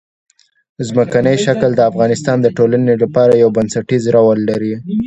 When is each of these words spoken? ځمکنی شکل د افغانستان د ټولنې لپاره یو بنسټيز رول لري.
ځمکنی 0.87 1.35
شکل 1.45 1.71
د 1.75 1.81
افغانستان 1.89 2.37
د 2.41 2.47
ټولنې 2.57 2.93
لپاره 3.03 3.33
یو 3.43 3.49
بنسټيز 3.57 4.03
رول 4.15 4.39
لري. 4.49 4.73